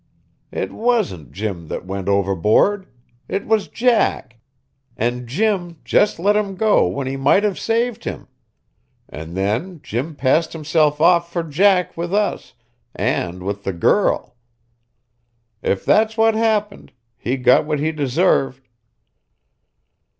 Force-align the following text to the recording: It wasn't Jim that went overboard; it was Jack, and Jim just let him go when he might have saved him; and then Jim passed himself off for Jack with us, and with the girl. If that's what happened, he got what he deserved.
It 0.51 0.71
wasn't 0.73 1.31
Jim 1.31 1.67
that 1.67 1.85
went 1.85 2.09
overboard; 2.09 2.87
it 3.27 3.45
was 3.45 3.67
Jack, 3.67 4.39
and 4.97 5.27
Jim 5.27 5.77
just 5.85 6.17
let 6.17 6.35
him 6.35 6.55
go 6.55 6.87
when 6.87 7.05
he 7.05 7.17
might 7.17 7.43
have 7.43 7.59
saved 7.59 8.05
him; 8.05 8.27
and 9.07 9.37
then 9.37 9.79
Jim 9.83 10.15
passed 10.15 10.53
himself 10.53 10.99
off 11.01 11.31
for 11.31 11.43
Jack 11.43 11.95
with 11.95 12.15
us, 12.15 12.55
and 12.95 13.43
with 13.43 13.63
the 13.63 13.73
girl. 13.73 14.35
If 15.61 15.85
that's 15.85 16.17
what 16.17 16.33
happened, 16.33 16.93
he 17.15 17.37
got 17.37 17.67
what 17.67 17.79
he 17.79 17.91
deserved. 17.91 18.67